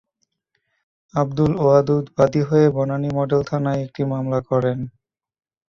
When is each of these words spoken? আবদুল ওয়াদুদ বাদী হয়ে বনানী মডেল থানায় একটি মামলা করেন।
আবদুল 1.13 1.51
ওয়াদুদ 1.57 2.05
বাদী 2.15 2.41
হয়ে 2.49 2.67
বনানী 2.75 3.09
মডেল 3.17 3.41
থানায় 3.49 3.83
একটি 3.85 4.01
মামলা 4.11 4.39
করেন। 4.49 4.79